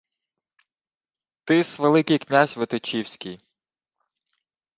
—Ти-с 1.43 1.79
Великий 1.79 2.17
князь 2.19 2.57
витичівський. 2.57 3.39